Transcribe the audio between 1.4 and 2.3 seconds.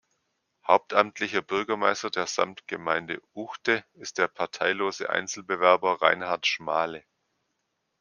Bürgermeister der